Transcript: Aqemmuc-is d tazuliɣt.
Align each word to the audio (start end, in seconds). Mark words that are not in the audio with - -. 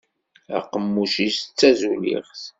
Aqemmuc-is 0.57 1.37
d 1.43 1.47
tazuliɣt. 1.57 2.41